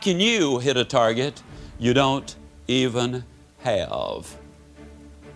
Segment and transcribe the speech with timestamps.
[0.00, 1.42] Can you hit a target
[1.78, 3.24] you don't even
[3.60, 4.36] have?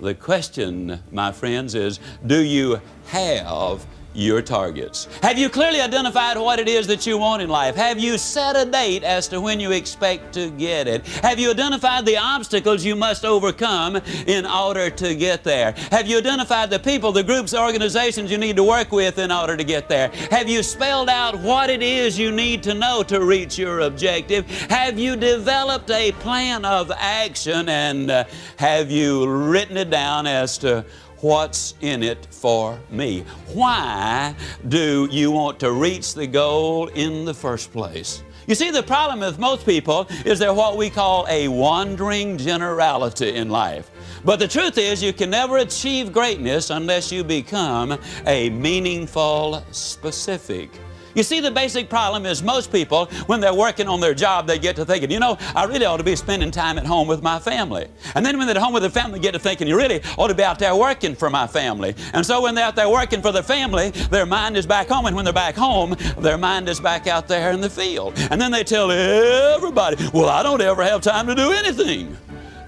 [0.00, 5.08] The question, my friends, is do you have your targets?
[5.22, 7.74] Have you clearly identified what it is that you want in life?
[7.76, 11.06] Have you set a date as to when you expect to get it?
[11.06, 13.96] Have you identified the obstacles you must overcome
[14.26, 15.74] in order to get there?
[15.90, 19.32] Have you identified the people, the groups, the organizations you need to work with in
[19.32, 20.08] order to get there?
[20.30, 24.48] Have you spelled out what it is you need to know to reach your objective?
[24.70, 28.24] Have you developed a plan of action and uh,
[28.56, 30.84] have you written it down as to
[31.22, 33.24] what's in it for me?
[33.54, 34.34] Why
[34.68, 38.22] do you want to reach the goal in the first place?
[38.46, 43.36] You see, the problem with most people is they're what we call a wandering generality
[43.36, 43.90] in life.
[44.24, 50.70] But the truth is, you can never achieve greatness unless you become a meaningful specific.
[51.14, 54.58] You see, the basic problem is most people, when they're working on their job, they
[54.58, 57.22] get to thinking, you know, I really ought to be spending time at home with
[57.22, 57.88] my family.
[58.14, 60.00] And then when they're at home with their family, they get to thinking, you really
[60.16, 61.94] ought to be out there working for my family.
[62.14, 65.06] And so when they're out there working for their family, their mind is back home.
[65.06, 68.14] And when they're back home, their mind is back out there in the field.
[68.30, 72.16] And then they tell everybody, well, I don't ever have time to do anything.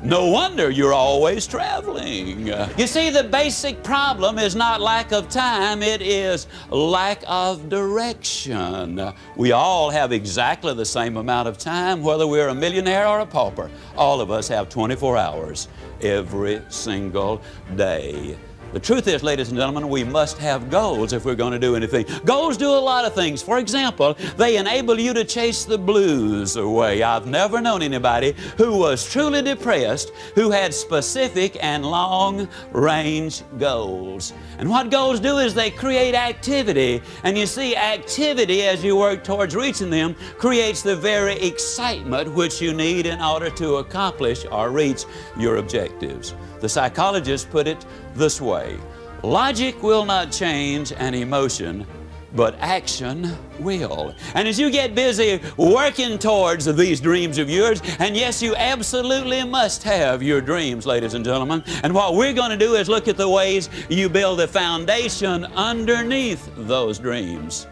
[0.05, 2.47] No wonder you're always traveling.
[2.77, 9.15] You see, the basic problem is not lack of time, it is lack of direction.
[9.35, 13.27] We all have exactly the same amount of time, whether we're a millionaire or a
[13.27, 13.71] pauper.
[13.97, 15.69] All of us have 24 hours
[16.03, 17.41] every single
[17.75, 18.37] day.
[18.75, 21.77] The truth is, ladies and gentlemen, we must have goals if we're going to do
[21.77, 22.07] anything.
[22.25, 23.41] Goals do a lot of things.
[23.41, 27.01] For example, they enable you to chase the blues away.
[27.01, 34.33] I've never known anybody who was truly depressed who had specific and long range goals.
[34.59, 37.01] And what goals do is they create activity.
[37.23, 42.61] And you see, activity as you work towards reaching them creates the very excitement which
[42.61, 45.05] you need in order to accomplish or reach
[45.39, 46.35] your objectives.
[46.61, 48.79] The psychologists put it this way
[49.23, 51.87] Logic will not change an emotion,
[52.35, 54.15] but action will.
[54.35, 59.43] And as you get busy working towards these dreams of yours, and yes, you absolutely
[59.45, 61.65] must have your dreams, ladies and gentlemen.
[61.83, 65.45] And what we're going to do is look at the ways you build a foundation
[65.55, 67.67] underneath those dreams.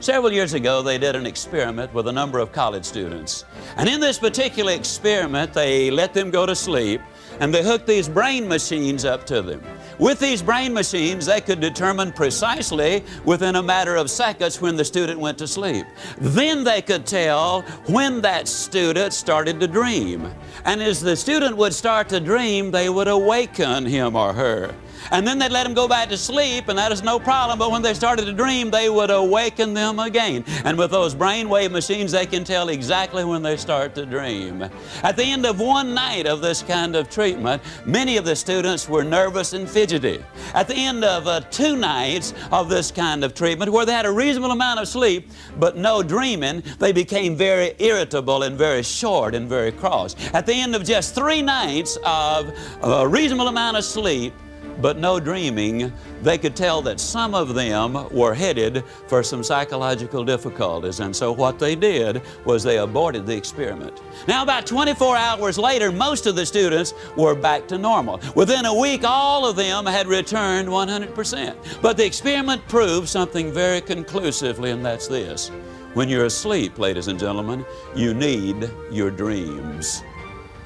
[0.00, 3.44] Several years ago, they did an experiment with a number of college students.
[3.76, 7.00] And in this particular experiment, they let them go to sleep
[7.40, 9.62] and they hooked these brain machines up to them.
[9.98, 14.84] With these brain machines, they could determine precisely within a matter of seconds when the
[14.84, 15.86] student went to sleep.
[16.18, 20.30] Then they could tell when that student started to dream.
[20.64, 24.74] And as the student would start to dream, they would awaken him or her.
[25.10, 27.58] And then they'd let them go back to sleep, and that is no problem.
[27.58, 30.44] But when they started to dream, they would awaken them again.
[30.64, 34.62] And with those brainwave machines, they can tell exactly when they start to dream.
[35.02, 38.88] At the end of one night of this kind of treatment, many of the students
[38.88, 40.22] were nervous and fidgety.
[40.54, 44.06] At the end of uh, two nights of this kind of treatment, where they had
[44.06, 49.34] a reasonable amount of sleep but no dreaming, they became very irritable and very short
[49.34, 50.14] and very cross.
[50.34, 54.32] At the end of just three nights of a reasonable amount of sleep,
[54.80, 60.24] but no dreaming, they could tell that some of them were headed for some psychological
[60.24, 61.00] difficulties.
[61.00, 64.00] And so what they did was they aborted the experiment.
[64.26, 68.20] Now, about 24 hours later, most of the students were back to normal.
[68.34, 71.82] Within a week, all of them had returned 100%.
[71.82, 75.50] But the experiment proved something very conclusively, and that's this.
[75.94, 77.64] When you're asleep, ladies and gentlemen,
[77.96, 80.02] you need your dreams.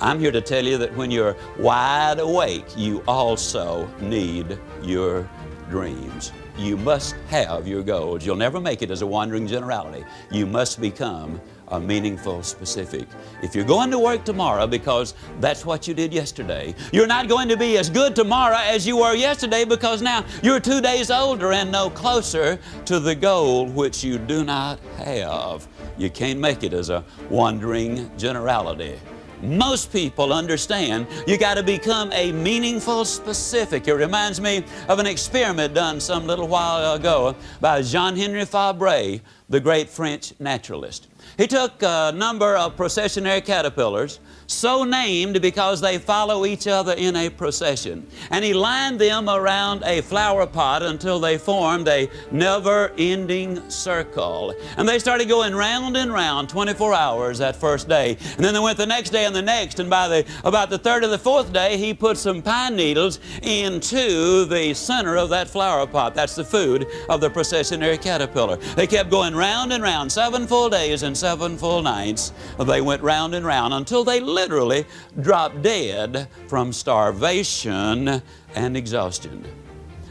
[0.03, 5.31] I'm here to tell you that when you're wide awake, you also need your
[5.71, 6.33] dreams.
[6.59, 8.27] You must have your goals.
[8.27, 10.05] You'll never make it as a wandering generality.
[10.33, 13.07] You must become a meaningful specific.
[13.45, 17.49] If you're going to work tomorrow because that's what you did yesterday, you're not going
[17.49, 21.53] to be as good tomorrow as you were yesterday because now you're two days older
[21.53, 25.69] and no closer to the goal which you do not have.
[25.97, 28.99] You can't make it as a wandering generality.
[29.43, 33.89] Most people understand you got to become a meaningful specific.
[33.89, 39.21] It reminds me of an experiment done some little while ago by Jean Henry Fabre,
[39.53, 41.09] the great French naturalist.
[41.37, 47.17] He took a number of processionary caterpillars, so named because they follow each other in
[47.17, 48.07] a procession.
[48.31, 54.55] And he lined them around a flower pot until they formed a never ending circle.
[54.77, 58.19] And they started going round and round 24 hours that first day.
[58.37, 59.81] And then they went the next day and the next.
[59.81, 63.21] And by the, about the third or the fourth day, he put some pine needles
[63.43, 66.15] into the center of that flower pot.
[66.15, 68.57] That's the food of the processionary caterpillar.
[68.57, 72.33] They kept going round and round, seven full days and seven full nights.
[72.65, 74.85] They went round and round until they literally
[75.21, 78.23] dropped dead from starvation
[78.55, 79.45] and exhaustion.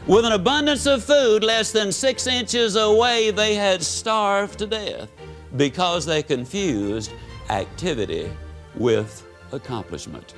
[0.06, 5.08] With an abundance of food less than six inches away, they had starved to death
[5.56, 7.10] because they confused
[7.48, 8.30] activity
[8.74, 10.34] with accomplishment.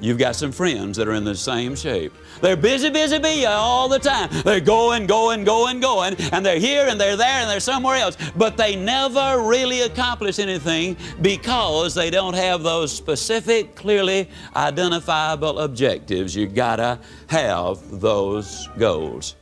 [0.00, 2.12] You've got some friends that are in the same shape.
[2.40, 4.30] They're busy, busy, busy all the time.
[4.44, 8.16] They're going, going, going, going, and they're here and they're there and they're somewhere else.
[8.36, 16.34] But they never really accomplish anything because they don't have those specific, clearly identifiable objectives.
[16.34, 16.98] You gotta
[17.28, 19.36] have those goals.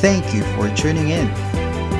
[0.00, 1.28] Thank you for tuning in.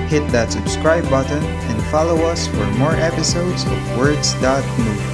[0.09, 5.12] Hit that subscribe button and follow us for more episodes of Words That Move.